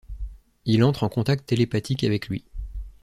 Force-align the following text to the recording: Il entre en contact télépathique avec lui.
Il 0.65 0.83
entre 0.83 1.03
en 1.03 1.09
contact 1.09 1.45
télépathique 1.45 2.03
avec 2.03 2.27
lui. 2.27 2.43